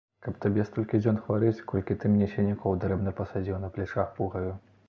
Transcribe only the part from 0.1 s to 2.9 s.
Каб табе столькі дзён хварэць, колькі ты мне сінякоў